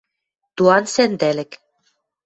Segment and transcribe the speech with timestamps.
[0.55, 1.51] Туан сӓндӓлӹк